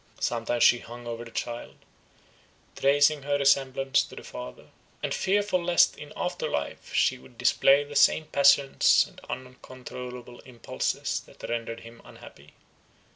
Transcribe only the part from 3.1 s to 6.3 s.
her resemblance to the father, and fearful lest in